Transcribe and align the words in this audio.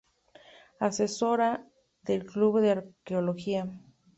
Asesora 0.79 1.63
del 2.01 2.25
club 2.25 2.59
de 2.59 2.71
arqueología. 2.71 3.67